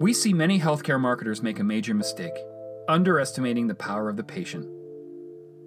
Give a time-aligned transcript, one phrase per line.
[0.00, 2.34] We see many healthcare marketers make a major mistake,
[2.88, 4.68] underestimating the power of the patient.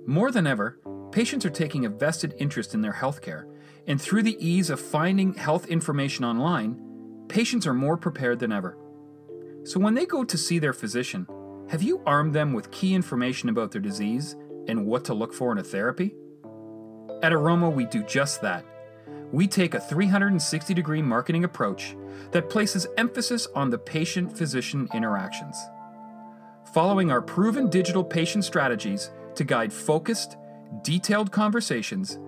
[0.05, 0.79] More than ever,
[1.13, 3.45] patients are taking a vested interest in their healthcare,
[3.87, 6.77] and through the ease of finding health information online,
[7.29, 8.77] patients are more prepared than ever.
[9.63, 11.25] So when they go to see their physician,
[11.69, 14.35] have you armed them with key information about their disease
[14.67, 16.15] and what to look for in a therapy?
[17.23, 18.65] At Aroma, we do just that.
[19.31, 21.95] We take a 360 degree marketing approach
[22.31, 25.57] that places emphasis on the patient physician interactions.
[26.73, 30.37] Following our proven digital patient strategies to guide focused,
[30.81, 32.19] detailed conversations,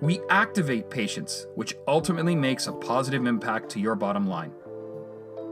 [0.00, 4.52] we activate patients, which ultimately makes a positive impact to your bottom line.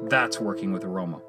[0.05, 1.21] That's working with Aroma.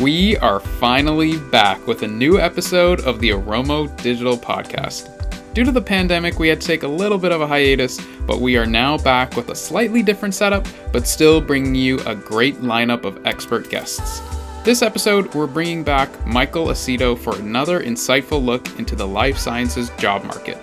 [0.00, 5.10] We are finally back with a new episode of the Aromo Digital Podcast.
[5.52, 8.40] Due to the pandemic, we had to take a little bit of a hiatus, but
[8.40, 12.62] we are now back with a slightly different setup, but still bringing you a great
[12.62, 14.22] lineup of expert guests.
[14.64, 19.90] This episode, we're bringing back Michael Aceto for another insightful look into the life sciences
[19.98, 20.56] job market.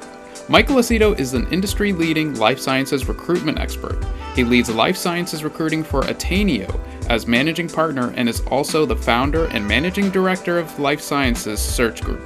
[0.49, 4.03] Michael Aceto is an industry leading life sciences recruitment expert.
[4.35, 6.73] He leads life sciences recruiting for Attaineo
[7.07, 12.01] as managing partner and is also the founder and managing director of Life Sciences Search
[12.01, 12.21] Group.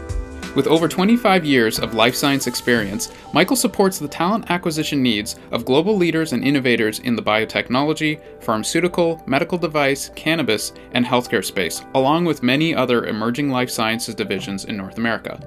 [0.54, 5.64] With over 25 years of life science experience, Michael supports the talent acquisition needs of
[5.64, 12.26] global leaders and innovators in the biotechnology, pharmaceutical, medical device, cannabis, and healthcare space, along
[12.26, 15.40] with many other emerging life sciences divisions in North America.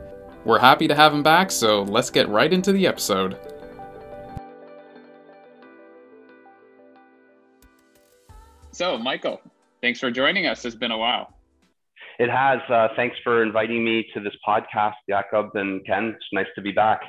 [0.47, 3.37] We're happy to have him back, so let's get right into the episode.
[8.75, 9.41] So, Michael,
[9.83, 10.65] thanks for joining us.
[10.65, 11.33] It's been a while.
[12.19, 12.59] It has.
[12.69, 16.07] Uh, thanks for inviting me to this podcast, Jakob and Ken.
[16.17, 17.01] It's nice to be back.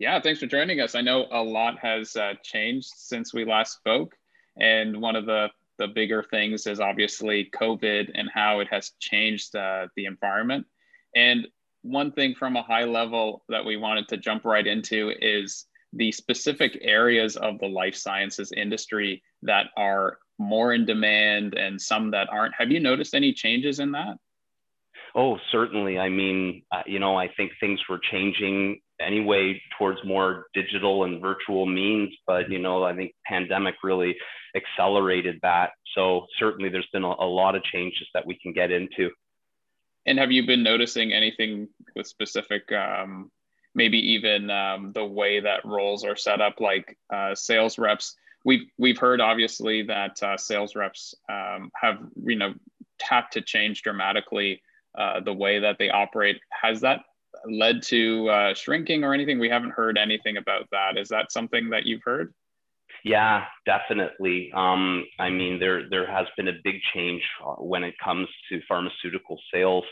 [0.00, 0.96] Yeah, thanks for joining us.
[0.96, 4.16] I know a lot has uh, changed since we last spoke,
[4.60, 5.48] and one of the
[5.78, 10.66] the bigger things is obviously COVID and how it has changed uh, the environment.
[11.14, 11.46] And
[11.82, 16.10] one thing from a high level that we wanted to jump right into is the
[16.10, 22.28] specific areas of the life sciences industry that are more in demand and some that
[22.30, 22.54] aren't.
[22.58, 24.16] Have you noticed any changes in that?
[25.14, 25.98] Oh, certainly.
[25.98, 31.20] I mean, uh, you know, I think things were changing anyway towards more digital and
[31.20, 34.16] virtual means, but you know, I think pandemic really
[34.56, 35.72] accelerated that.
[35.94, 39.10] So certainly, there's been a, a lot of changes that we can get into.
[40.06, 43.30] And have you been noticing anything with specific, um,
[43.74, 48.16] maybe even um, the way that roles are set up, like uh, sales reps?
[48.44, 52.54] We've we've heard obviously that uh, sales reps um, have you know
[53.00, 54.62] had to change dramatically
[54.96, 56.40] uh, the way that they operate.
[56.50, 57.00] Has that
[57.50, 59.38] led to uh, shrinking or anything?
[59.38, 60.96] We haven't heard anything about that.
[60.96, 62.32] Is that something that you've heard?
[63.04, 64.52] Yeah, definitely.
[64.54, 68.60] Um, I mean, there there has been a big change uh, when it comes to
[68.68, 69.84] pharmaceutical sales.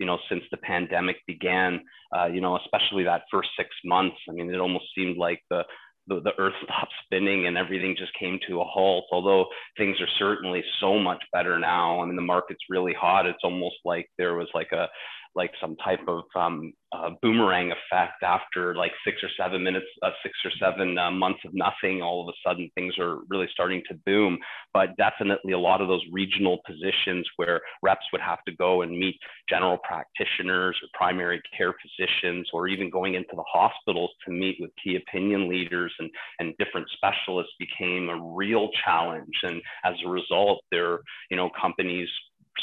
[0.00, 1.80] You know, since the pandemic began.
[2.16, 4.16] Uh, you know, especially that first six months.
[4.28, 5.64] I mean, it almost seemed like the
[6.06, 9.06] the, the earth stopped spinning and everything just came to a halt.
[9.12, 12.00] Although things are certainly so much better now.
[12.00, 13.26] I mean, the market's really hot.
[13.26, 14.88] It's almost like there was like a
[15.34, 20.10] like some type of um, uh, boomerang effect after like six or seven minutes, uh,
[20.22, 22.02] six or seven uh, months of nothing.
[22.02, 24.38] All of a sudden, things are really starting to boom.
[24.72, 28.96] But definitely, a lot of those regional positions where reps would have to go and
[28.96, 29.16] meet
[29.48, 34.70] general practitioners or primary care physicians, or even going into the hospitals to meet with
[34.82, 39.34] key opinion leaders and, and different specialists became a real challenge.
[39.42, 41.00] And as a result, there,
[41.30, 42.08] you know, companies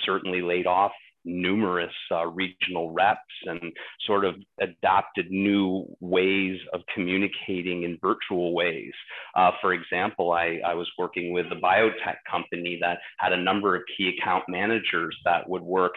[0.06, 0.92] certainly laid off
[1.26, 3.62] numerous uh, regional reps and
[4.06, 8.94] sort of adopted new ways of communicating in virtual ways.
[9.36, 13.76] Uh, for example, I, I was working with a biotech company that had a number
[13.76, 15.94] of key account managers that would work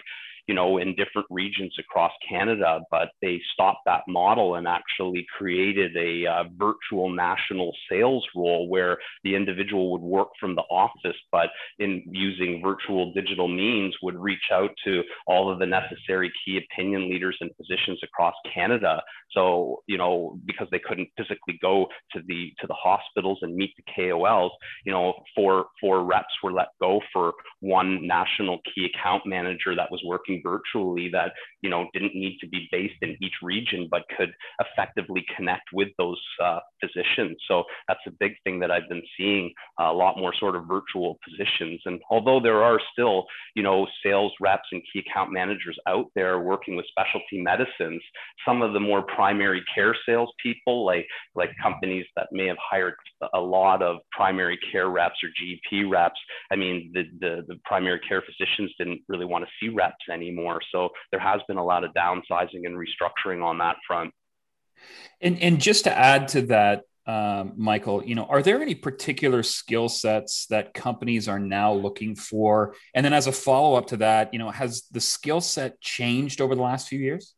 [0.47, 5.97] you know, in different regions across Canada, but they stopped that model and actually created
[5.97, 11.49] a uh, virtual national sales role where the individual would work from the office, but
[11.79, 17.09] in using virtual digital means would reach out to all of the necessary key opinion
[17.09, 19.03] leaders and physicians across Canada.
[19.31, 23.73] So, you know, because they couldn't physically go to the to the hospitals and meet
[23.77, 24.51] the KOLs,
[24.85, 29.91] you know, four four reps were let go for one national key account manager that
[29.91, 31.33] was working working virtually that
[31.63, 35.89] you know didn't need to be based in each region, but could effectively connect with
[35.99, 37.37] those uh, physicians.
[37.49, 41.19] So that's a big thing that I've been seeing a lot more sort of virtual
[41.29, 41.81] positions.
[41.85, 46.41] And although there are still you know sales reps and key account managers out there
[46.41, 48.03] working with specialty medicines,
[48.47, 52.95] some of the more primary care salespeople, like like companies that may have hired
[53.35, 56.19] a lot of primary care reps or GP reps.
[56.51, 60.24] I mean, the, the, the primary care physicians didn't really want to see reps anymore.
[60.73, 64.13] So there has been a lot of downsizing and restructuring on that front.
[65.21, 69.43] And, and just to add to that, um, Michael, you know, are there any particular
[69.43, 72.75] skill sets that companies are now looking for?
[72.95, 76.41] And then as a follow up to that, you know, has the skill set changed
[76.41, 77.35] over the last few years?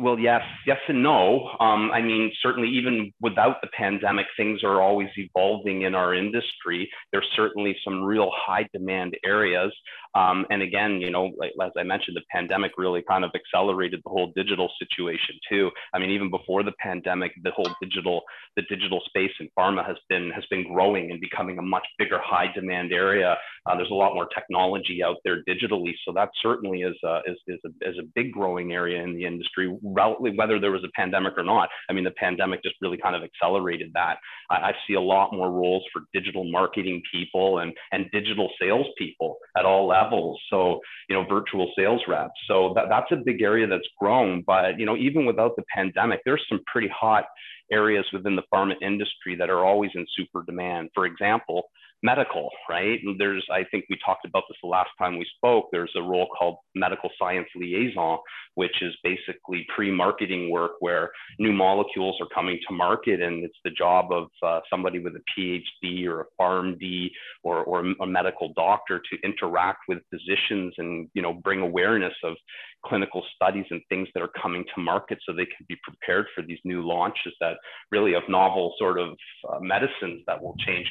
[0.00, 1.50] Well, yes, yes and no.
[1.60, 6.88] Um, I mean, certainly, even without the pandemic, things are always evolving in our industry.
[7.12, 9.70] There's certainly some real high demand areas.
[10.14, 14.00] Um, and again, you know, like, as I mentioned, the pandemic really kind of accelerated
[14.02, 15.70] the whole digital situation too.
[15.92, 18.22] I mean, even before the pandemic, the whole digital,
[18.56, 22.18] the digital space in pharma has been has been growing and becoming a much bigger
[22.24, 23.36] high demand area.
[23.66, 27.36] Uh, there's a lot more technology out there digitally, so that certainly is a, is
[27.46, 31.34] is a, is a big growing area in the industry, whether there was a pandemic
[31.36, 31.68] or not.
[31.88, 34.16] I mean, the pandemic just really kind of accelerated that.
[34.50, 38.86] I, I see a lot more roles for digital marketing people and and digital sales
[38.98, 40.40] people at all levels levels.
[40.50, 42.32] So, you know, virtual sales reps.
[42.48, 44.42] So that, that's a big area that's grown.
[44.46, 47.24] But, you know, even without the pandemic, there's some pretty hot
[47.72, 50.90] areas within the pharma industry that are always in super demand.
[50.94, 51.64] For example,
[52.02, 53.00] medical, right?
[53.18, 55.68] There's, I think we talked about this the last time we spoke.
[55.72, 58.18] There's a role called medical science liaison,
[58.54, 63.70] which is basically pre-marketing work where new molecules are coming to market, and it's the
[63.70, 67.10] job of uh, somebody with a PhD or a PharmD
[67.42, 72.34] or, or a medical doctor to interact with physicians and you know bring awareness of
[72.84, 76.42] clinical studies and things that are coming to market so they can be prepared for
[76.42, 77.56] these new launches that
[77.90, 79.10] really of novel sort of
[79.50, 80.86] uh, medicines that will change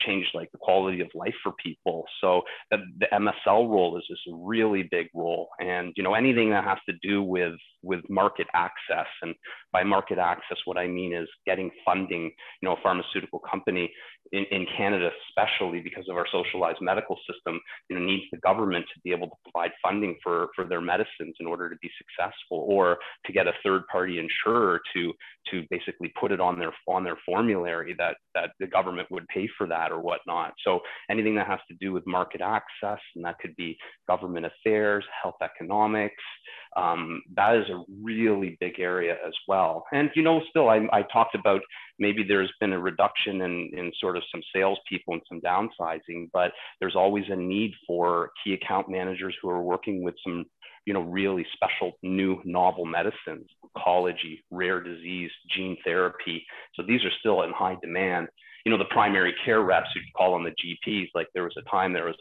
[0.00, 2.04] change like the quality of life for people.
[2.20, 6.64] So the, the MSL role is this really big role, and you know anything that
[6.64, 9.06] has to do with with market access.
[9.22, 9.34] And
[9.72, 12.24] by market access, what I mean is getting funding.
[12.60, 13.92] You know, a pharmaceutical company
[14.32, 18.84] in, in Canada, especially because of our socialized medical system, you know, needs the government
[18.94, 22.64] to be able to provide funding for, for their medicines in order to be successful,
[22.68, 25.12] or to get a third-party insurer to
[25.50, 29.48] to basically put it on their on their formulary that that the government would pay
[29.56, 30.52] for that or whatnot.
[30.64, 30.80] So
[31.10, 33.76] anything that has to do with market access, and that could be
[34.06, 36.22] government affairs, health economics,
[36.78, 39.84] um, that is a really big area as well.
[39.92, 41.60] And you know, still, I, I talked about
[41.98, 46.52] maybe there's been a reduction in, in sort of some salespeople and some downsizing, but
[46.80, 50.44] there's always a need for key account managers who are working with some
[50.86, 53.46] you know really special new novel medicines
[53.76, 58.26] oncology rare disease gene therapy so these are still in high demand
[58.64, 61.70] you know the primary care reps who call on the gps like there was a
[61.70, 62.16] time there was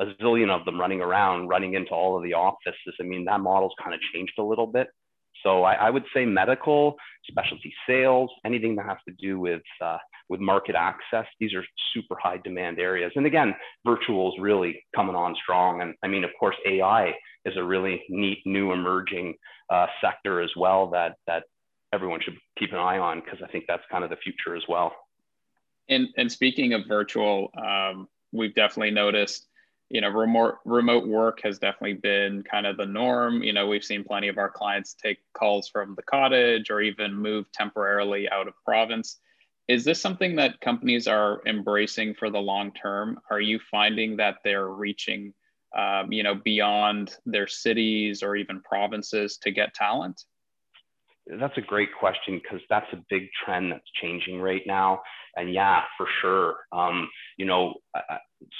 [0.00, 2.94] a zillion of them running around, running into all of the offices.
[3.00, 4.88] I mean, that model's kind of changed a little bit.
[5.42, 6.96] So I, I would say medical,
[7.28, 9.98] specialty sales, anything that has to do with uh,
[10.28, 11.26] with market access.
[11.40, 13.12] These are super high demand areas.
[13.16, 13.54] And again,
[13.84, 15.82] virtual is really coming on strong.
[15.82, 17.14] And I mean, of course, AI
[17.44, 19.34] is a really neat new emerging
[19.70, 21.44] uh, sector as well that that
[21.92, 24.62] everyone should keep an eye on because I think that's kind of the future as
[24.68, 24.94] well.
[25.88, 29.48] And and speaking of virtual, um, we've definitely noticed
[29.92, 33.84] you know remote remote work has definitely been kind of the norm you know we've
[33.84, 38.48] seen plenty of our clients take calls from the cottage or even move temporarily out
[38.48, 39.20] of province
[39.68, 44.36] is this something that companies are embracing for the long term are you finding that
[44.42, 45.32] they're reaching
[45.76, 50.24] um, you know beyond their cities or even provinces to get talent
[51.26, 55.02] that's a great question because that's a big trend that's changing right now.
[55.36, 56.56] And yeah, for sure.
[56.72, 57.74] Um, you know,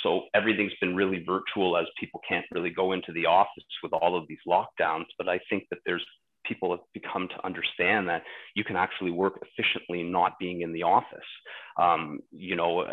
[0.02, 4.16] so everything's been really virtual as people can't really go into the office with all
[4.16, 5.06] of these lockdowns.
[5.18, 6.04] But I think that there's
[6.52, 8.22] people have become to understand that
[8.54, 11.20] you can actually work efficiently not being in the office.
[11.80, 12.86] Um, you know,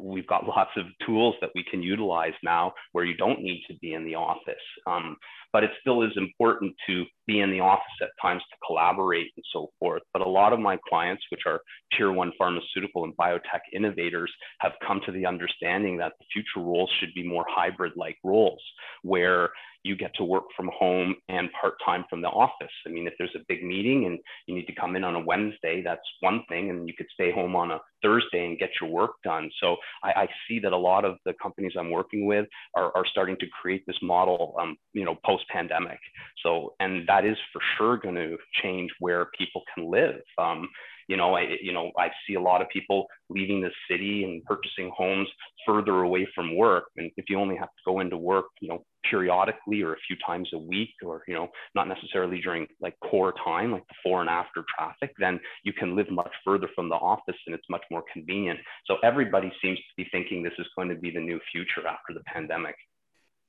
[0.00, 3.74] we've got lots of tools that we can utilize now where you don't need to
[3.78, 4.54] be in the office.
[4.86, 5.16] Um,
[5.52, 9.44] but it still is important to be in the office at times to collaborate and
[9.52, 10.02] so forth.
[10.14, 11.60] But a lot of my clients, which are
[11.96, 16.90] tier one pharmaceutical and biotech innovators, have come to the understanding that the future roles
[16.98, 18.62] should be more hybrid like roles
[19.02, 19.50] where
[19.84, 22.72] you get to work from home and part time from the office.
[22.86, 25.20] I mean, if there's a big meeting and you need to come in on a
[25.20, 28.90] Wednesday, that's one thing, and you could stay home on a Thursday and get your
[28.90, 29.50] work done.
[29.60, 32.46] So I, I see that a lot of the companies I'm working with
[32.76, 35.98] are, are starting to create this model, um, you know, post pandemic.
[36.42, 40.20] So, and that is for sure going to change where people can live.
[40.38, 40.68] Um,
[41.12, 44.42] you know, I, you know, I see a lot of people leaving the city and
[44.44, 45.28] purchasing homes
[45.66, 46.84] further away from work.
[46.96, 50.16] And if you only have to go into work, you know, periodically or a few
[50.26, 54.30] times a week, or you know, not necessarily during like core time, like before and
[54.30, 58.04] after traffic, then you can live much further from the office and it's much more
[58.10, 58.58] convenient.
[58.86, 62.14] So everybody seems to be thinking this is going to be the new future after
[62.14, 62.76] the pandemic.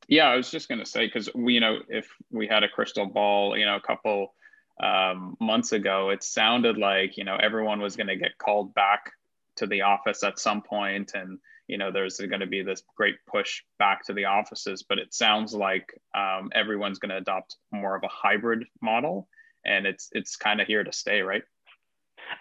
[0.09, 2.67] Yeah, I was just going to say because we, you know, if we had a
[2.67, 4.33] crystal ball, you know, a couple
[4.81, 9.11] um, months ago, it sounded like you know everyone was going to get called back
[9.57, 13.15] to the office at some point, and you know there's going to be this great
[13.27, 14.83] push back to the offices.
[14.87, 19.27] But it sounds like um, everyone's going to adopt more of a hybrid model,
[19.65, 21.43] and it's it's kind of here to stay, right?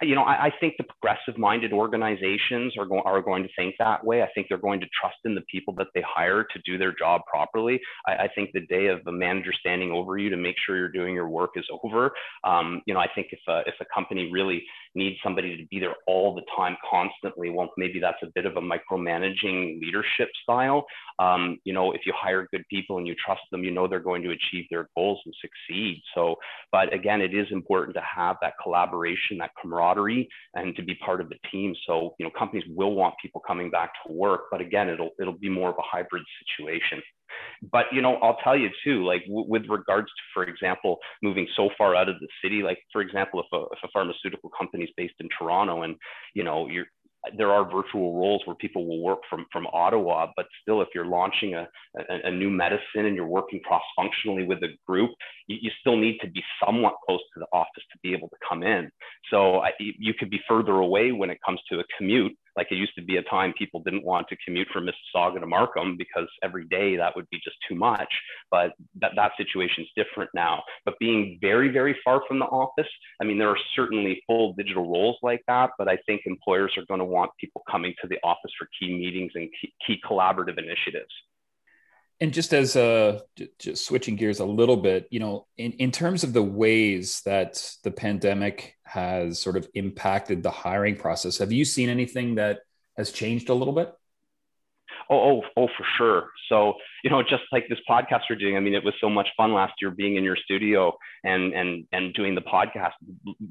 [0.01, 3.75] You know, I, I think the progressive minded organizations are, go- are going to think
[3.79, 4.23] that way.
[4.23, 6.95] I think they're going to trust in the people that they hire to do their
[6.99, 7.81] job properly.
[8.07, 10.89] I, I think the day of a manager standing over you to make sure you're
[10.89, 12.13] doing your work is over.
[12.45, 14.63] Um, you know, I think if a, if a company really
[14.95, 18.57] needs somebody to be there all the time, constantly, well, maybe that's a bit of
[18.57, 20.85] a micromanaging leadership style.
[21.19, 24.01] Um, you know, if you hire good people and you trust them, you know they're
[24.01, 26.03] going to achieve their goals and succeed.
[26.15, 26.37] So,
[26.71, 31.21] but again, it is important to have that collaboration, that camaraderie, and to be part
[31.21, 31.75] of the team.
[31.87, 35.39] So, you know, companies will want people coming back to work, but again, it'll it'll
[35.39, 37.03] be more of a hybrid situation
[37.71, 41.47] but you know i'll tell you too like w- with regards to for example moving
[41.57, 44.85] so far out of the city like for example if a, if a pharmaceutical company
[44.85, 45.97] is based in toronto and
[46.35, 46.87] you know you're
[47.37, 51.07] there are virtual roles where people will work from from Ottawa, but still, if you're
[51.07, 55.11] launching a, a, a new medicine and you're working cross functionally with a group,
[55.47, 58.37] you, you, still need to be somewhat close to the office to be able to
[58.49, 58.91] come in.
[59.31, 62.37] So I, you could be further away when it comes to a commute.
[62.57, 65.47] Like it used to be a time people didn't want to commute from Mississauga to
[65.47, 68.13] Markham because every day that would be just too much.
[68.51, 70.63] But that, that situation is different now.
[70.85, 72.91] But being very, very far from the office,
[73.21, 76.85] I mean, there are certainly full digital roles like that, but I think employers are
[76.87, 80.59] going to want people coming to the office for key meetings and key, key collaborative
[80.59, 81.13] initiatives.
[82.23, 83.19] And just as uh,
[83.59, 87.69] just switching gears a little bit, you know, in, in terms of the ways that
[87.83, 92.61] the pandemic has sort of impacted the hiring process, have you seen anything that
[92.97, 93.93] has changed a little bit?
[95.13, 96.31] Oh, oh, oh, for sure.
[96.49, 96.73] So,
[97.05, 99.53] you know, just like this podcast we're doing, I mean, it was so much fun
[99.53, 102.93] last year being in your studio and and and doing the podcast.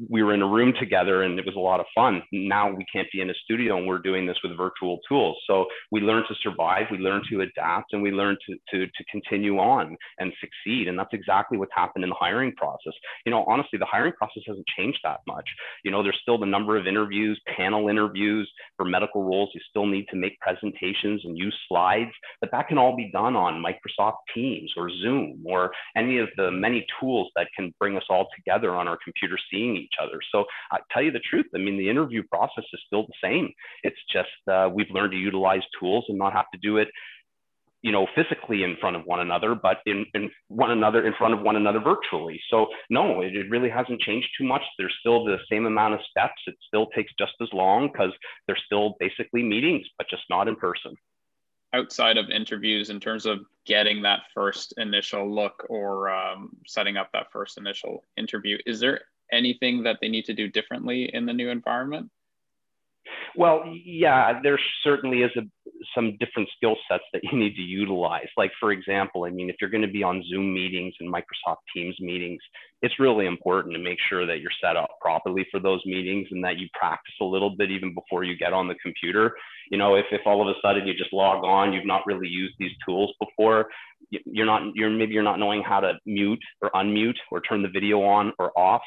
[0.09, 2.23] We were in a room together and it was a lot of fun.
[2.31, 5.37] Now we can't be in a studio and we're doing this with virtual tools.
[5.45, 9.03] So we learn to survive, we learn to adapt, and we learn to to to
[9.11, 10.87] continue on and succeed.
[10.87, 12.93] And that's exactly what's happened in the hiring process.
[13.27, 15.47] You know, honestly, the hiring process hasn't changed that much.
[15.83, 19.51] You know, there's still the number of interviews, panel interviews for medical roles.
[19.53, 23.35] You still need to make presentations and use slides, but that can all be done
[23.35, 28.03] on Microsoft Teams or Zoom or any of the many tools that can bring us
[28.09, 30.19] all together on our computer seeing each other.
[30.31, 33.51] So I tell you the truth, I mean, the interview process is still the same.
[33.83, 36.89] It's just uh, we've learned to utilize tools and not have to do it
[37.81, 41.33] you know physically in front of one another but in, in one another in front
[41.33, 45.25] of one another virtually so no it, it really hasn't changed too much there's still
[45.25, 48.11] the same amount of steps it still takes just as long because
[48.45, 50.95] they're still basically meetings but just not in person
[51.73, 57.09] outside of interviews in terms of getting that first initial look or um, setting up
[57.13, 59.01] that first initial interview is there
[59.31, 62.09] anything that they need to do differently in the new environment
[63.35, 65.41] well, yeah, there certainly is a,
[65.95, 68.27] some different skill sets that you need to utilize.
[68.37, 71.57] Like, for example, I mean, if you're going to be on Zoom meetings and Microsoft
[71.73, 72.41] Teams meetings,
[72.81, 76.43] it's really important to make sure that you're set up properly for those meetings and
[76.43, 79.35] that you practice a little bit even before you get on the computer.
[79.69, 82.27] You know, if, if all of a sudden you just log on, you've not really
[82.27, 83.67] used these tools before,
[84.09, 87.69] you're not, you're maybe you're not knowing how to mute or unmute or turn the
[87.69, 88.81] video on or off.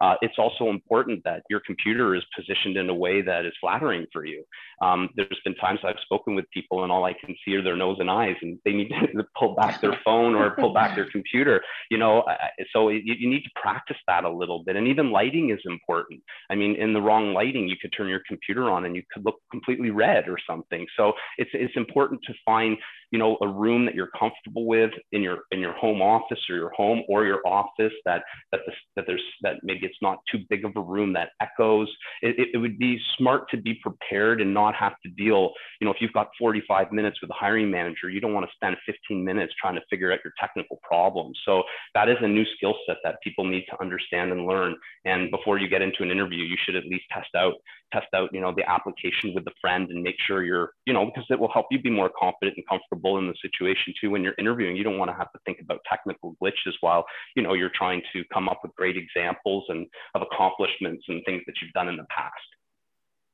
[0.00, 4.06] Uh, it's also important that your computer is positioned in a way that is flattering
[4.12, 4.44] for you.
[4.80, 7.74] Um, there's been times I've spoken with people and all I can see are their
[7.74, 11.10] nose and eyes, and they need to pull back their phone or pull back their
[11.10, 11.60] computer.
[11.90, 12.24] You know,
[12.72, 14.76] so you, you need to practice that a little bit.
[14.76, 16.20] And even lighting is important.
[16.50, 19.24] I mean, in the wrong lighting, you could turn your computer on and you could
[19.24, 20.86] look completely red or something.
[20.96, 22.76] So it's it's important to find
[23.10, 26.56] you know, a room that you're comfortable with in your in your home office or
[26.56, 28.22] your home or your office that
[28.52, 31.88] that the, that there's that maybe it's not too big of a room that echoes.
[32.22, 35.52] It, it, it would be smart to be prepared and not have to deal.
[35.80, 38.52] You know, if you've got 45 minutes with a hiring manager, you don't want to
[38.54, 41.38] spend 15 minutes trying to figure out your technical problems.
[41.44, 41.62] So
[41.94, 44.74] that is a new skill set that people need to understand and learn.
[45.04, 47.54] And before you get into an interview, you should at least test out
[47.92, 51.06] test out you know the application with the friend and make sure you're you know
[51.06, 54.22] because it will help you be more confident and comfortable in the situation too when
[54.22, 57.04] you're interviewing you don't want to have to think about technical glitches while
[57.36, 61.42] you know you're trying to come up with great examples and of accomplishments and things
[61.46, 62.34] that you've done in the past.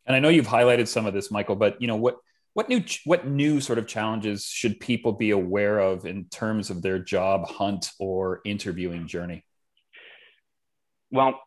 [0.06, 2.16] And i know you've highlighted some of this michael but you know what
[2.54, 6.82] what new what new sort of challenges should people be aware of in terms of
[6.82, 9.44] their job hunt or interviewing journey?
[11.10, 11.40] Well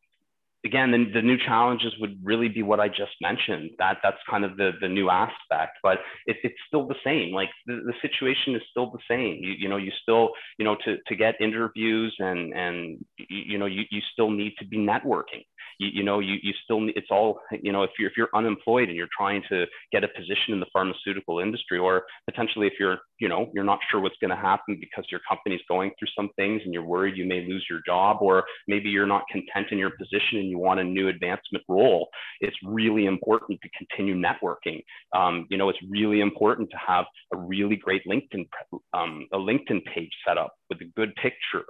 [0.66, 3.72] again, the, the new challenges would really be what I just mentioned.
[3.80, 7.34] That that's kind of the the new aspect, but it, it's still the same.
[7.34, 9.40] Like the, the situation is still the same.
[9.42, 13.66] You, you know, you still you know to to get interviews and and you, know
[13.66, 15.44] you you still need to be networking
[15.80, 18.88] you, you know, you, you still, it's all, you know, if you're, if you're unemployed
[18.90, 22.98] and you're trying to get a position in the pharmaceutical industry, or potentially if you're,
[23.20, 26.30] you know, you're not sure what's going to happen because your company's going through some
[26.36, 29.78] things and you're worried you may lose your job, or maybe you're not content in
[29.78, 32.08] your position and you want a new advancement role,
[32.42, 34.82] it's really important to continue networking.
[35.16, 38.48] Um, you know, it's really important to have a really great LinkedIn,
[38.94, 41.66] um, a LinkedIn page set up with a good picture,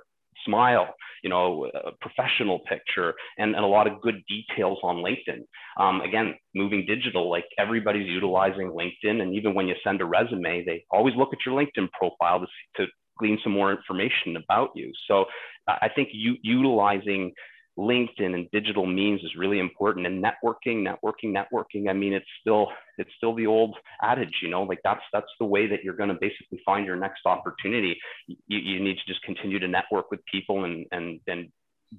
[0.48, 0.88] smile,
[1.24, 5.42] you know, a professional picture, and, and a lot of good details on LinkedIn.
[5.80, 10.66] Um, again, moving digital, like everybody's utilizing LinkedIn, and even when you send a resume,
[10.66, 14.92] they always look at your LinkedIn profile to, to glean some more information about you.
[15.08, 15.25] So
[15.68, 17.34] I think you utilizing
[17.77, 20.07] LinkedIn and digital means is really important.
[20.07, 21.89] And networking, networking, networking.
[21.89, 22.67] I mean, it's still
[22.98, 26.10] it's still the old adage, you know, like that's that's the way that you're going
[26.10, 27.98] to basically find your next opportunity.
[28.27, 31.50] You, you need to just continue to network with people and and and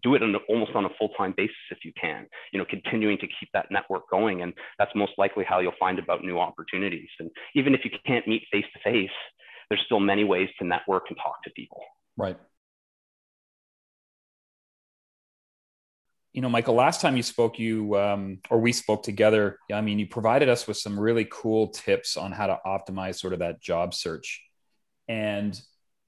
[0.02, 3.26] do it on, almost on a full-time basis if you can you know continuing to
[3.26, 7.30] keep that network going and that's most likely how you'll find about new opportunities and
[7.54, 9.10] even if you can't meet face to face
[9.70, 11.80] there's still many ways to network and talk to people
[12.18, 12.36] right
[16.38, 19.58] you know, Michael, last time you spoke, you um, or we spoke together.
[19.72, 23.32] I mean, you provided us with some really cool tips on how to optimize sort
[23.32, 24.40] of that job search.
[25.08, 25.60] And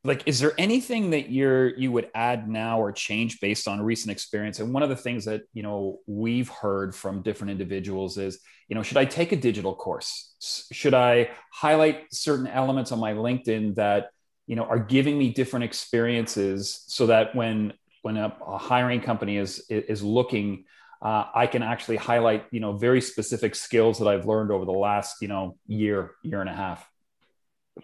[0.04, 4.12] like, is there anything that you're you would add now or change based on recent
[4.12, 4.60] experience?
[4.60, 8.76] And one of the things that you know we've heard from different individuals is, you
[8.76, 10.36] know, should I take a digital course?
[10.70, 14.10] Should I highlight certain elements on my LinkedIn that
[14.46, 17.72] you know are giving me different experiences so that when
[18.02, 20.64] when a, a hiring company is is looking
[21.02, 24.72] uh, I can actually highlight, you know, very specific skills that I've learned over the
[24.72, 26.86] last, you know, year, year and a half.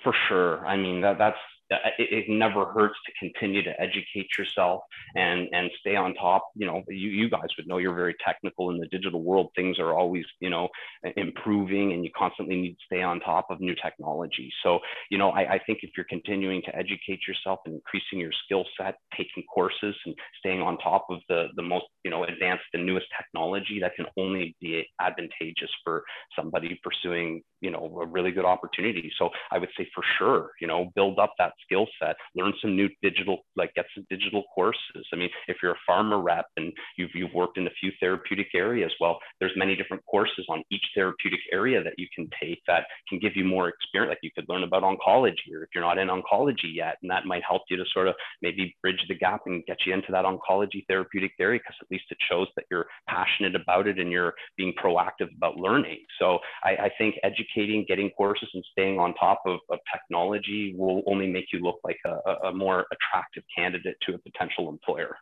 [0.03, 0.67] For sure.
[0.67, 1.39] I mean, that that's
[1.73, 4.83] Uh, it, it, never hurts to continue to educate yourself
[5.17, 6.47] and and stay on top.
[6.55, 9.51] You know you, you guys would know you're very technical in the digital world.
[9.57, 10.69] Things are always you know
[11.17, 14.53] improving and you constantly need to stay on top of new technology.
[14.63, 14.79] So
[15.11, 18.65] you know I, I think if you're continuing to educate yourself and increasing your skill
[18.81, 22.87] set taking courses and staying on top of the the most you know advanced and
[22.87, 26.05] newest technology that can only be advantageous for
[26.39, 29.11] somebody pursuing you know a really good opportunity.
[29.19, 32.77] So i would say for sure you know build up that skill set learn some
[32.77, 35.07] new digital like get some digital courses.
[35.13, 38.49] I mean if you're a pharma rep and you've, you've worked in a few therapeutic
[38.55, 42.85] areas well there's many different courses on each therapeutic area that you can take that
[43.09, 44.11] can give you more experience.
[44.11, 47.27] Like you could learn about oncology or if you're not in oncology yet and that
[47.27, 50.25] might help you to sort of maybe bridge the gap and get you into that
[50.25, 54.35] oncology therapeutic area because at least it shows that you're passionate about it and you're
[54.57, 55.99] being proactive about learning.
[56.19, 60.75] So i, I think education educating, getting courses, and staying on top of, of technology
[60.77, 65.17] will only make you look like a, a more attractive candidate to a potential employer.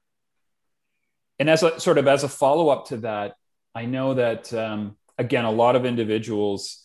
[1.39, 3.35] And as a sort of as a follow up to that,
[3.75, 6.81] I know that um, again, a lot of individuals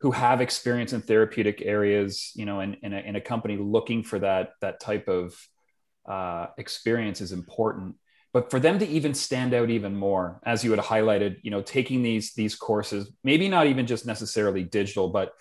[0.00, 4.02] who have experience in therapeutic areas, you know, in, in, a, in a company looking
[4.02, 5.34] for that that type of
[6.08, 7.96] uh, experience is important
[8.32, 11.62] but for them to even stand out even more as you had highlighted you know
[11.62, 15.32] taking these these courses maybe not even just necessarily digital but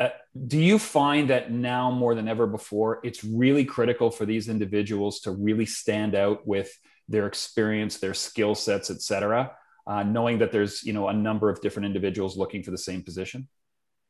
[0.00, 0.08] uh,
[0.48, 5.20] do you find that now more than ever before it's really critical for these individuals
[5.20, 6.70] to really stand out with
[7.08, 9.52] their experience their skill sets et cetera
[9.86, 13.02] uh, knowing that there's you know a number of different individuals looking for the same
[13.02, 13.48] position?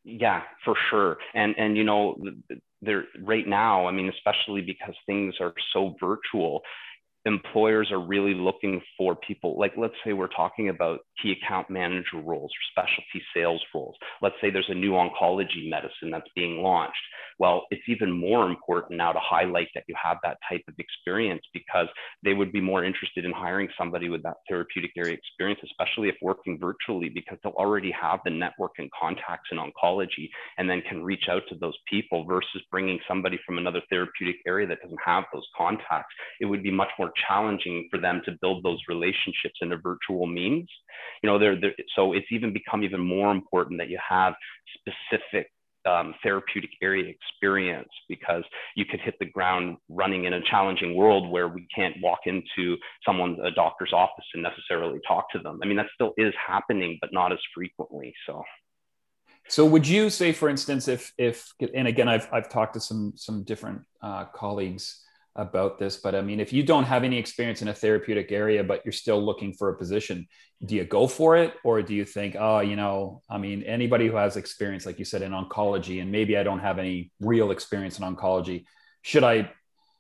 [0.05, 1.17] Yeah for sure.
[1.35, 2.17] And and you know
[2.83, 6.61] there right now i mean especially because things are so virtual
[7.27, 12.21] employers are really looking for people like let's say we're talking about key account manager
[12.23, 13.97] roles or specialty sales roles.
[14.21, 16.97] Let's say there's a new oncology medicine that's being launched.
[17.39, 21.43] Well it's even more important now to highlight that you have that type of experience
[21.53, 21.89] because
[22.23, 26.17] they would be more interested in hiring somebody with that therapeutic area experience especially if
[26.23, 31.03] working virtually because they'll already have the network and contacts in oncology and then can
[31.03, 35.25] reach out to those people versus bringing somebody from another therapeutic area that doesn't have
[35.33, 36.15] those contacts.
[36.41, 40.27] It would be much more challenging for them to build those relationships in a virtual
[40.27, 40.69] means.
[41.23, 44.35] You know, they're, they're, so it's even become even more important that you have
[44.79, 45.51] specific
[45.87, 48.43] um, therapeutic area experience because
[48.75, 52.77] you could hit the ground running in a challenging world where we can't walk into
[53.07, 55.61] someone's a doctor's office and necessarily talk to them.
[55.63, 58.15] I mean, that still is happening, but not as frequently.
[58.27, 58.43] So.
[59.49, 63.13] So would you say, for instance, if if and again, I've I've talked to some
[63.15, 65.04] some different uh, colleagues
[65.37, 68.63] about this, but I mean, if you don't have any experience in a therapeutic area,
[68.63, 70.29] but you're still looking for a position,
[70.65, 71.55] do you go for it?
[71.65, 75.05] Or do you think, oh, you know, I mean, anybody who has experience, like you
[75.05, 78.65] said, in oncology, and maybe I don't have any real experience in oncology,
[79.03, 79.51] should I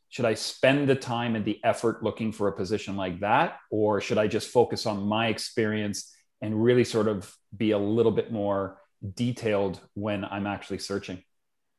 [0.08, 3.56] should I spend the time and the effort looking for a position like that?
[3.72, 8.12] Or should I just focus on my experience and really sort of be a little
[8.12, 8.78] bit more
[9.12, 11.24] detailed when I'm actually searching?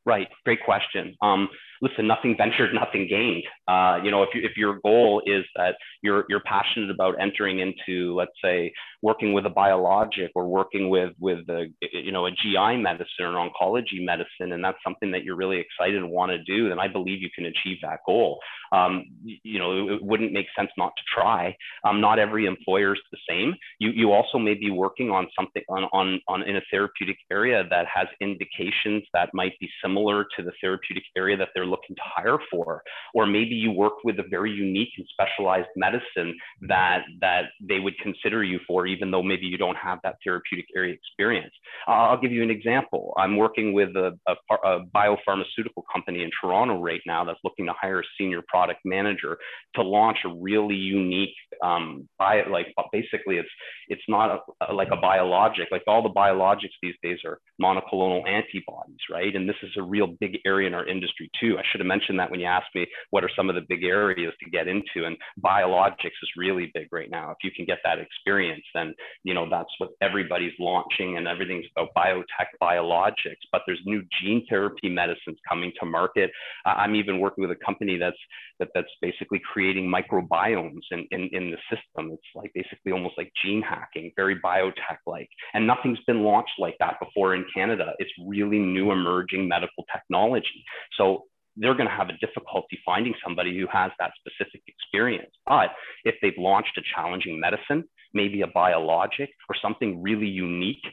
[0.06, 1.16] Right, great question.
[1.22, 1.48] Um,
[1.86, 3.44] listen, nothing ventured, nothing gained.
[3.68, 7.60] Uh, you know, if, you, if your goal is that you're, you're passionate about entering
[7.60, 12.32] into, let's say, working with a biologic or working with, with a, you know, a
[12.32, 16.40] GI medicine or oncology medicine, and that's something that you're really excited and want to
[16.44, 18.40] do, then I believe you can achieve that goal.
[18.72, 21.56] Um, you know, it, wouldn't make sense not to try.
[21.84, 23.54] Um, not every employer is the same.
[23.80, 27.64] You, you also may be working on something on, on, on in a therapeutic area
[27.70, 32.02] that has indications that might be similar to the therapeutic area that they're looking to
[32.16, 32.82] hire for
[33.14, 36.36] or maybe you work with a very unique and specialized medicine
[36.68, 40.66] that that they would consider you for even though maybe you don't have that therapeutic
[40.76, 41.54] area experience.
[41.88, 43.14] I'll give you an example.
[43.18, 47.74] I'm working with a, a, a biopharmaceutical company in toronto right now that's looking to
[47.80, 49.38] hire a senior product manager
[49.76, 53.50] to launch a really unique um, bio, like basically it's
[53.88, 55.68] it's not a, like a biologic.
[55.72, 59.36] Like all the biologics these days are monoclonal antibodies right?
[59.36, 62.20] And this is a real big area in our industry too I should have mentioned
[62.20, 65.06] that when you asked me what are some of the big areas to get into.
[65.06, 67.32] And biologics is really big right now.
[67.32, 71.66] If you can get that experience, then you know that's what everybody's launching and everything's
[71.76, 73.44] about biotech biologics.
[73.52, 76.32] But there's new gene therapy medicines coming to market.
[76.66, 78.18] I'm even working with a company that's
[78.60, 82.12] that, that's basically creating microbiomes in, in, in the system.
[82.12, 85.30] It's like basically almost like gene hacking, very biotech like.
[85.54, 87.94] And nothing's been launched like that before in Canada.
[88.00, 90.64] It's really new emerging medical technology.
[90.98, 91.24] So
[91.58, 95.32] they're going to have a difficulty finding somebody who has that specific experience.
[95.46, 95.70] But
[96.04, 100.84] if they've launched a challenging medicine, maybe a biologic or something really unique,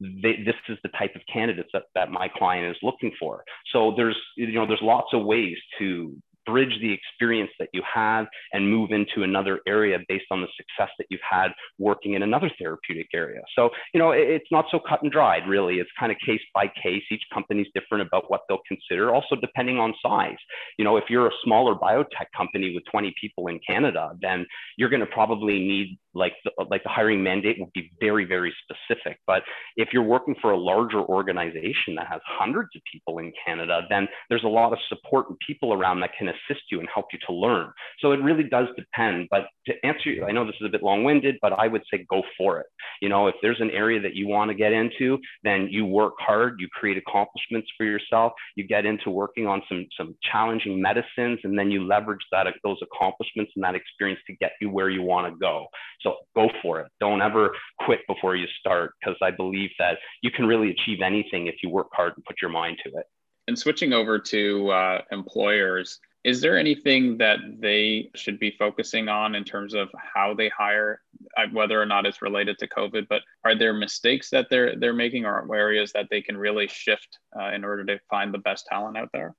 [0.00, 3.44] they, this is the type of candidates that, that my client is looking for.
[3.72, 6.14] So there's, you know, there's lots of ways to
[6.46, 10.92] bridge the experience that you have and move into another area based on the success
[10.98, 13.40] that you've had working in another therapeutic area.
[13.56, 15.76] So, you know, it's not so cut and dried, really.
[15.76, 17.02] It's kind of case by case.
[17.10, 20.36] Each company is different about what they'll consider, also depending on size.
[20.78, 24.90] You know, if you're a smaller biotech company with 20 people in Canada, then you're
[24.90, 29.18] going to probably need like the, like the hiring mandate will be very very specific
[29.26, 29.42] but
[29.76, 34.06] if you're working for a larger organization that has hundreds of people in canada then
[34.28, 37.18] there's a lot of support and people around that can assist you and help you
[37.26, 37.70] to learn
[38.00, 40.82] so it really does depend but to answer you i know this is a bit
[40.82, 42.66] long-winded but i would say go for it
[43.00, 46.14] you know if there's an area that you want to get into then you work
[46.18, 51.38] hard you create accomplishments for yourself you get into working on some some challenging medicines
[51.44, 55.02] and then you leverage that those accomplishments and that experience to get you where you
[55.02, 55.66] want to go
[56.04, 56.88] so go for it.
[57.00, 61.46] Don't ever quit before you start because I believe that you can really achieve anything
[61.46, 63.06] if you work hard and put your mind to it.
[63.48, 69.34] And switching over to uh, employers, is there anything that they should be focusing on
[69.34, 71.02] in terms of how they hire,
[71.36, 73.06] uh, whether or not it's related to COVID?
[73.08, 77.18] But are there mistakes that they're they're making, or areas that they can really shift
[77.38, 79.34] uh, in order to find the best talent out there?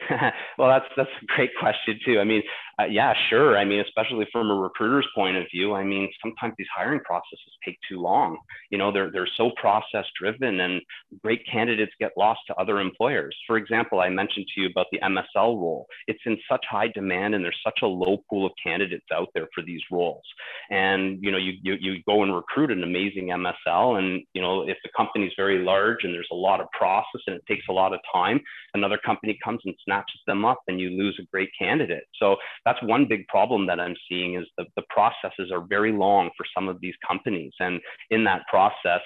[0.58, 2.18] well, that's that's a great question too.
[2.18, 2.42] I mean,
[2.78, 3.56] uh, yeah, sure.
[3.56, 7.40] I mean, especially from a recruiter's point of view, I mean, sometimes these hiring processes
[7.64, 8.36] take too long.
[8.70, 10.82] You know, they're they're so process driven, and
[11.22, 13.34] great candidates get lost to other employers.
[13.46, 15.86] For example, I mentioned to you about the MSL role.
[16.06, 19.48] It's in such high demand, and there's such a low pool of candidates out there
[19.54, 20.24] for these roles.
[20.70, 24.68] And you know, you you, you go and recruit an amazing MSL, and you know,
[24.68, 27.72] if the company's very large and there's a lot of process and it takes a
[27.72, 28.38] lot of time,
[28.74, 32.04] another company comes and snatches them up, and you lose a great candidate.
[32.20, 36.30] So that's one big problem that I'm seeing is the, the processes are very long
[36.36, 37.52] for some of these companies.
[37.60, 39.00] And in that process,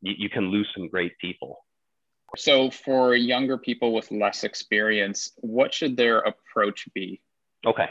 [0.00, 1.58] you, you can lose some great people.
[2.36, 7.20] So, for younger people with less experience, what should their approach be?
[7.66, 7.86] Okay.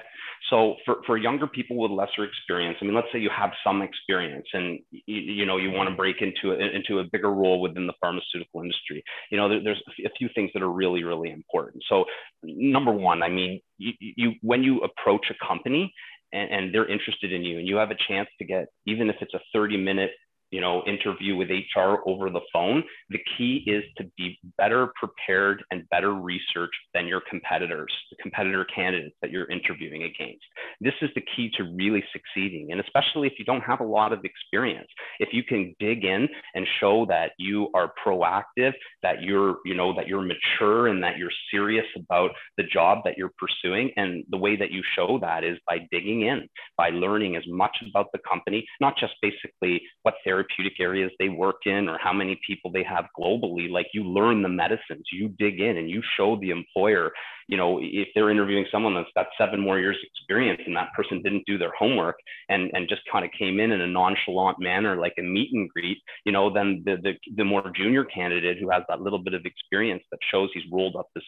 [0.50, 3.82] So for, for younger people with lesser experience, I mean, let's say you have some
[3.82, 7.62] experience and you, you know you want to break into a, into a bigger role
[7.62, 9.04] within the pharmaceutical industry.
[9.32, 11.84] You know, there, there's a few things that are really really important.
[11.88, 12.06] So
[12.42, 15.94] number one, I mean, you, you when you approach a company
[16.32, 19.18] and, and they're interested in you and you have a chance to get even if
[19.22, 20.12] it's a 30 minute
[20.52, 25.64] you know interview with hr over the phone the key is to be better prepared
[25.72, 30.44] and better researched than your competitors the competitor candidates that you're interviewing against.
[30.82, 34.14] This is the key to really succeeding and especially if you don't have a lot
[34.14, 34.88] of experience.
[35.20, 39.94] If you can dig in and show that you are proactive that you're you know
[39.96, 44.38] that you're mature and that you're serious about the job that you're pursuing and the
[44.38, 48.20] way that you show that is by digging in by learning as much about the
[48.30, 52.72] company not just basically what they're therapeutic areas they work in or how many people
[52.72, 56.50] they have globally like you learn the medicines you dig in and you show the
[56.50, 57.12] employer
[57.50, 61.22] you know if they're interviewing someone that's got seven more years experience and that person
[61.22, 62.16] didn't do their homework
[62.48, 65.70] and and just kind of came in in a nonchalant manner like a meet and
[65.70, 69.34] greet you know then the the, the more junior candidate who has that little bit
[69.34, 71.24] of experience that shows he's rolled up this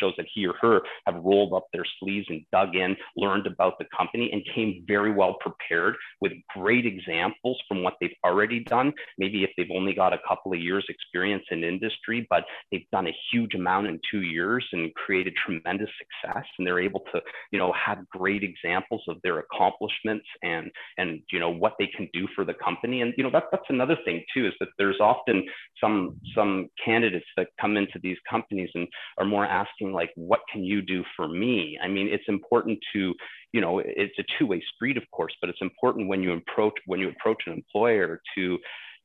[0.00, 3.78] shows that he or her have rolled up their sleeves and dug in learned about
[3.78, 8.92] the company and came very well prepared with great examples from what they've already done.
[9.18, 13.06] Maybe if they've only got a couple of years experience in industry, but they've done
[13.06, 17.58] a huge amount in two years and created tremendous success and they're able to, you
[17.58, 22.26] know, have great examples of their accomplishments and, and, you know, what they can do
[22.34, 23.02] for the company.
[23.02, 25.44] And, you know, that, that's another thing too, is that there's often
[25.82, 28.86] some, some candidates that come into these companies and
[29.18, 31.78] are more asking like, what can you do for me?
[31.82, 33.14] I mean, it's important to,
[33.52, 37.00] you know it's a two-way street of course but it's important when you approach when
[37.00, 38.56] you approach an employer to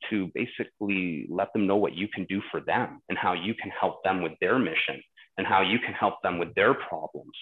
[0.10, 3.72] to basically let them know what you can do for them and how you can
[3.80, 5.02] help them with their mission
[5.38, 7.34] and how you can help them with their problems.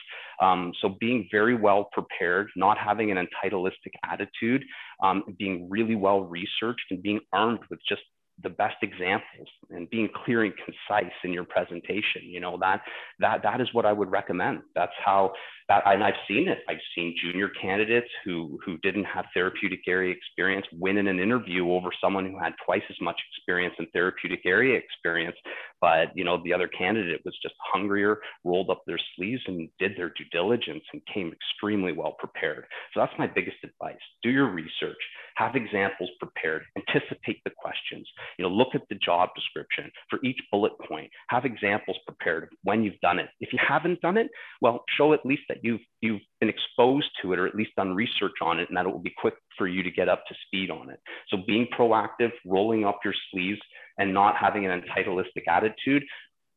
[0.41, 4.63] Um, so being very well prepared, not having an entitleistic attitude,
[5.03, 8.01] um, being really well researched, and being armed with just
[8.41, 12.81] the best examples and being clear and concise in your presentation you know that
[13.19, 15.31] that that is what i would recommend that's how
[15.67, 16.59] that and i've seen it.
[16.69, 21.71] I've seen junior candidates who who didn't have therapeutic area experience win in an interview
[21.71, 25.37] over someone who had twice as much experience in therapeutic area experience
[25.83, 29.91] but you know the other candidate was just hungrier rolled up their sleeves and did
[29.97, 32.65] their due diligence and came extremely well prepared.
[32.93, 33.99] So that's my biggest advice.
[34.21, 34.97] Do your research.
[35.35, 36.63] Have examples prepared.
[36.77, 38.07] Anticipate the questions.
[38.37, 41.11] You know look at the job description for each bullet point.
[41.27, 43.27] Have examples prepared when you've done it.
[43.41, 44.29] If you haven't done it
[44.61, 47.93] well show at least that you've you've been exposed to it or at least done
[47.93, 50.35] research on it and that it will be quick for you to get up to
[50.47, 50.99] speed on it.
[51.29, 53.61] So being proactive rolling up your sleeves
[53.97, 56.03] and not having an entitleistic attitude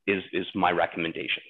[0.06, 1.42] is is my recommendation.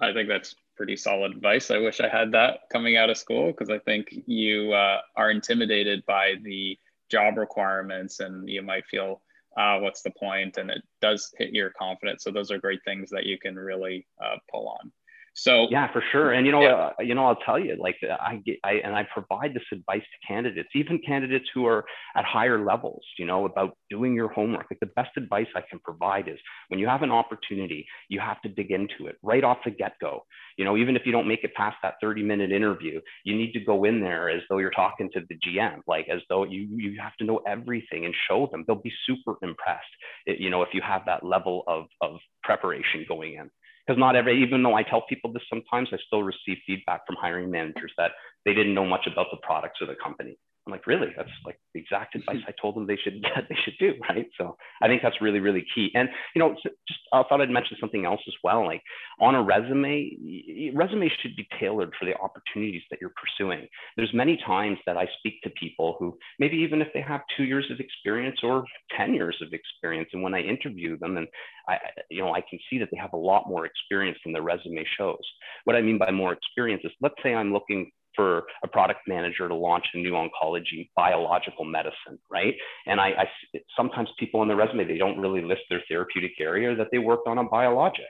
[0.00, 1.70] I think that's pretty solid advice.
[1.70, 5.30] I wish i had that coming out of school because i think you uh, are
[5.30, 6.78] intimidated by the
[7.10, 9.22] job requirements and you might feel
[9.56, 12.24] uh, what's the point and it does hit your confidence.
[12.24, 14.92] So those are great things that you can really uh, pull on
[15.38, 16.32] so yeah, for sure.
[16.32, 16.74] And you know, yeah.
[16.74, 20.00] uh, you know, I'll tell you, like I get, I and I provide this advice
[20.00, 21.84] to candidates, even candidates who are
[22.16, 23.04] at higher levels.
[23.18, 24.66] You know, about doing your homework.
[24.70, 28.40] Like the best advice I can provide is when you have an opportunity, you have
[28.42, 30.24] to dig into it right off the get go.
[30.56, 33.52] You know, even if you don't make it past that 30 minute interview, you need
[33.52, 36.66] to go in there as though you're talking to the GM, like as though you
[36.78, 38.64] you have to know everything and show them.
[38.66, 39.84] They'll be super impressed.
[40.24, 43.50] You know, if you have that level of of preparation going in
[43.86, 47.16] because not every even though i tell people this sometimes i still receive feedback from
[47.20, 48.12] hiring managers that
[48.44, 51.08] they didn't know much about the products or the company I'm like, really?
[51.16, 54.26] That's like the exact advice I told them they should they should do, right?
[54.38, 55.90] So I think that's really really key.
[55.94, 58.66] And you know, just I thought I'd mention something else as well.
[58.66, 58.82] Like
[59.20, 63.66] on a resume, resume should be tailored for the opportunities that you're pursuing.
[63.96, 67.44] There's many times that I speak to people who maybe even if they have two
[67.44, 68.64] years of experience or
[68.96, 71.28] ten years of experience, and when I interview them, and
[71.68, 71.76] I
[72.10, 74.84] you know I can see that they have a lot more experience than their resume
[74.98, 75.22] shows.
[75.64, 79.46] What I mean by more experience is, let's say I'm looking for a product manager
[79.46, 82.54] to launch a new oncology biological medicine, right?
[82.86, 86.74] And I, I sometimes people on the resume they don't really list their therapeutic area
[86.74, 88.06] that they worked on a biologic.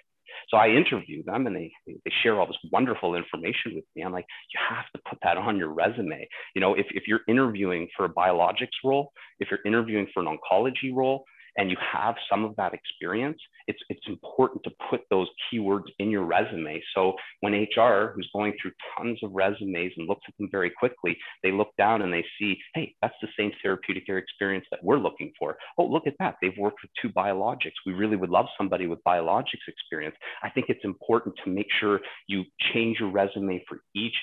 [0.48, 4.02] So I interview them and they, they share all this wonderful information with me.
[4.02, 6.28] I'm like, you have to put that on your resume.
[6.54, 10.26] You know, if, if you're interviewing for a biologics role, if you're interviewing for an
[10.26, 11.24] oncology role,
[11.56, 16.10] and you have some of that experience, it's, it's important to put those keywords in
[16.10, 16.82] your resume.
[16.94, 21.16] So when HR, who's going through tons of resumes and looks at them very quickly,
[21.42, 24.98] they look down and they see, hey, that's the same therapeutic area experience that we're
[24.98, 25.56] looking for.
[25.78, 26.36] Oh, look at that.
[26.40, 27.72] They've worked with two biologics.
[27.84, 30.16] We really would love somebody with biologics experience.
[30.42, 34.14] I think it's important to make sure you change your resume for each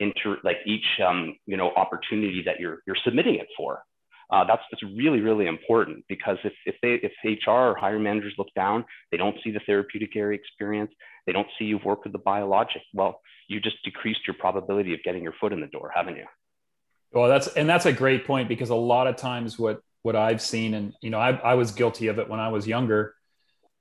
[0.00, 3.82] inter like each um, you know opportunity that you're you're submitting it for
[4.32, 7.12] uh, that's that's really really important because if if they if
[7.46, 10.90] HR or hiring managers look down, they don't see the therapeutic area experience,
[11.26, 12.80] they don't see you've worked with the biologic.
[12.94, 16.24] Well, you just decreased your probability of getting your foot in the door, haven't you?
[17.12, 20.40] Well, that's and that's a great point because a lot of times what what I've
[20.40, 23.14] seen and you know I, I was guilty of it when I was younger.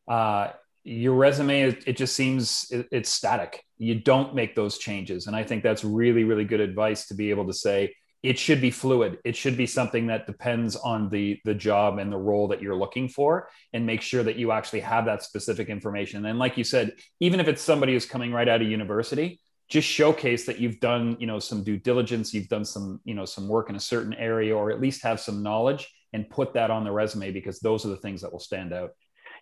[0.05, 0.49] Uh,
[0.83, 3.63] your resume it, it just seems it, it's static.
[3.77, 7.29] You don't make those changes, and I think that's really really good advice to be
[7.29, 9.17] able to say it should be fluid.
[9.23, 12.75] It should be something that depends on the the job and the role that you're
[12.75, 16.25] looking for and make sure that you actually have that specific information.
[16.25, 19.39] And like you said even if it's somebody who's coming right out of university
[19.71, 23.25] just showcase that you've done you know some due diligence you've done some you know
[23.25, 26.69] some work in a certain area or at least have some knowledge and put that
[26.69, 28.91] on the resume because those are the things that will stand out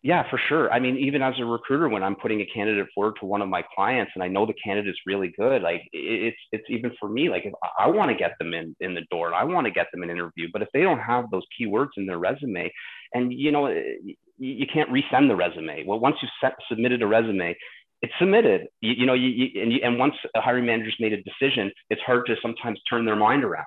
[0.02, 0.72] yeah, for sure.
[0.72, 3.50] I mean, even as a recruiter, when I'm putting a candidate forward to one of
[3.50, 7.30] my clients and I know the candidate's really good, like it's it's even for me,
[7.30, 9.72] like if I want to get them in in the door and I want to
[9.72, 12.72] get them an interview, but if they don't have those keywords in their resume,
[13.14, 15.84] and you know, eh, you, you can't resend the resume.
[15.86, 17.54] Well, once you've set, submitted a resume,
[18.02, 18.68] it's submitted.
[18.80, 21.72] You, you know, you, you, and, you, and once a hiring manager's made a decision,
[21.90, 23.66] it's hard to sometimes turn their mind around.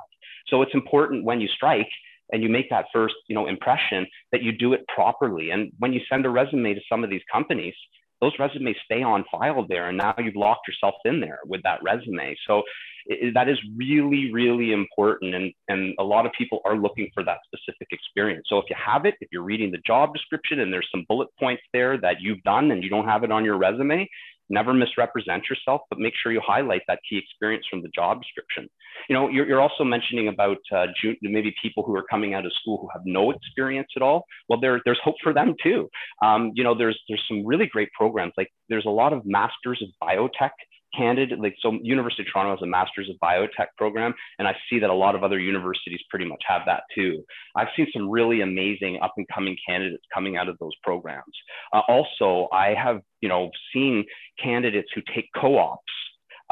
[0.48, 1.88] So it's important when you strike
[2.32, 5.50] and you make that first you know impression that you do it properly.
[5.50, 7.74] And when you send a resume to some of these companies
[8.20, 11.82] those resumes stay on file there and now you've locked yourself in there with that
[11.82, 12.36] resume.
[12.46, 12.62] So
[13.06, 17.24] it, that is really really important and and a lot of people are looking for
[17.24, 18.46] that specific experience.
[18.48, 21.28] So if you have it if you're reading the job description and there's some bullet
[21.38, 24.08] points there that you've done and you don't have it on your resume
[24.52, 28.68] never misrepresent yourself, but make sure you highlight that key experience from the job description.
[29.08, 30.86] You know, you're, you're also mentioning about uh,
[31.22, 34.24] maybe people who are coming out of school who have no experience at all.
[34.48, 35.88] Well, there, there's hope for them too.
[36.22, 38.32] Um, you know, there's there's some really great programs.
[38.36, 40.50] Like there's a lot of masters of biotech
[40.94, 44.78] candidate like so university of toronto has a masters of biotech program and i see
[44.78, 47.24] that a lot of other universities pretty much have that too
[47.56, 51.32] i've seen some really amazing up and coming candidates coming out of those programs
[51.72, 54.04] uh, also i have you know seen
[54.42, 55.92] candidates who take co-ops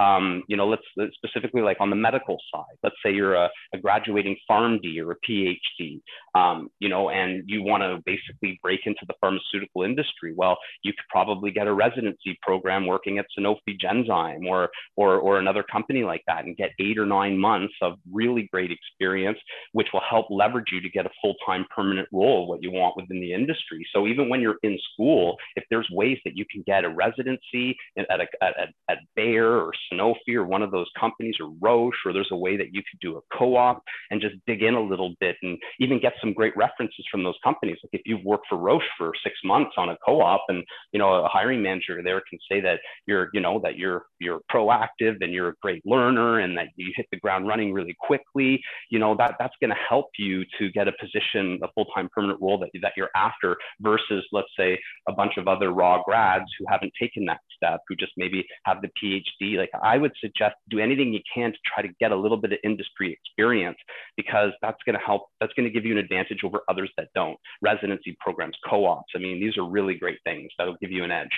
[0.00, 2.76] um, you know, let's, let's, specifically like on the medical side.
[2.82, 6.00] Let's say you're a, a graduating PharmD or a PhD,
[6.34, 10.32] um, you know, and you want to basically break into the pharmaceutical industry.
[10.34, 15.38] Well, you could probably get a residency program working at Sanofi Genzyme or or or
[15.38, 19.38] another company like that, and get eight or nine months of really great experience,
[19.72, 22.96] which will help leverage you to get a full time permanent role, what you want
[22.96, 23.86] within the industry.
[23.94, 27.76] So even when you're in school, if there's ways that you can get a residency
[27.98, 32.12] at a, at, at Bayer or Sanofi or one of those companies or Roche, or
[32.12, 35.14] there's a way that you could do a co-op and just dig in a little
[35.20, 37.76] bit and even get some great references from those companies.
[37.82, 41.24] Like if you've worked for Roche for six months on a co-op and, you know,
[41.24, 45.32] a hiring manager there can say that you're, you know, that you're, you're proactive and
[45.32, 49.14] you're a great learner and that you hit the ground running really quickly, you know,
[49.16, 52.70] that that's going to help you to get a position, a full-time permanent role that,
[52.82, 57.24] that you're after versus let's say a bunch of other raw grads who haven't taken
[57.24, 59.56] that step, who just maybe have the PhD.
[59.56, 62.52] Like I would suggest do anything you can to try to get a little bit
[62.52, 63.78] of industry experience
[64.16, 65.22] because that's going to help.
[65.40, 67.36] That's going to give you an advantage over others that don't.
[67.62, 69.12] Residency programs, co-ops.
[69.14, 71.28] I mean, these are really great things that'll give you an edge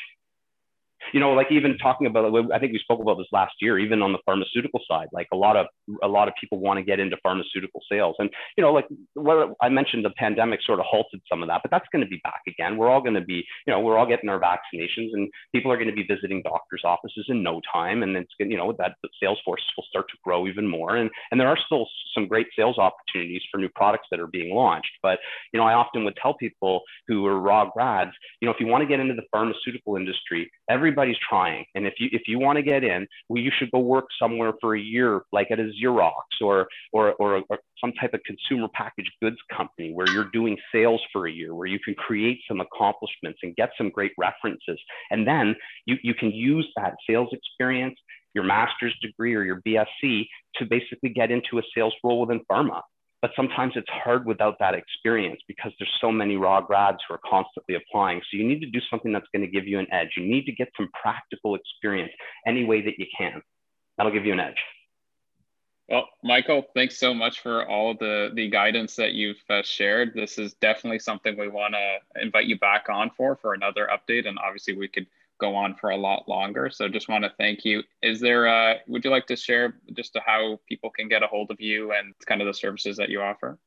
[1.13, 4.03] you know, like even talking about, I think we spoke about this last year, even
[4.03, 5.67] on the pharmaceutical side, like a lot of,
[6.03, 8.17] a lot of people want to get into pharmaceutical sales.
[8.19, 11.61] And, you know, like what I mentioned, the pandemic sort of halted some of that,
[11.63, 12.77] but that's going to be back again.
[12.77, 15.77] We're all going to be, you know, we're all getting our vaccinations and people are
[15.77, 18.03] going to be visiting doctors' offices in no time.
[18.03, 20.97] And it's going to, you know, that sales force will start to grow even more.
[20.97, 24.55] And, and there are still some great sales opportunities for new products that are being
[24.55, 24.93] launched.
[25.03, 25.19] But,
[25.53, 28.67] you know, I often would tell people who are raw grads, you know, if you
[28.67, 31.65] want to get into the pharmaceutical industry, every everybody's trying.
[31.75, 34.53] And if you if you want to get in, well, you should go work somewhere
[34.61, 38.69] for a year, like at a Xerox or or or, or some type of consumer
[38.75, 42.61] packaged goods company where you're doing sales for a year, where you can create some
[42.61, 44.79] accomplishments and get some great references.
[45.11, 47.99] And then you, you can use that sales experience,
[48.35, 50.27] your master's degree or your BSc
[50.57, 52.83] to basically get into a sales role within pharma
[53.23, 57.21] but sometimes it's hard without that experience because there's so many raw grads who are
[57.25, 58.21] constantly applying.
[58.31, 60.11] So you need to do something that's going to give you an edge.
[60.17, 62.13] You need to get some practical experience
[62.47, 63.41] any way that you can.
[63.97, 64.57] That'll give you an edge.
[65.89, 70.15] Well, Michael, thanks so much for all the the guidance that you've uh, shared.
[70.15, 74.27] This is definitely something we want to invite you back on for for another update,
[74.27, 75.07] and obviously we could
[75.43, 76.71] go on for a lot longer.
[76.73, 77.83] So just want to thank you.
[78.03, 78.47] Is there?
[78.47, 81.93] Uh, would you like to share just how people can get a hold of you
[81.93, 83.59] and kind of the services that you offer?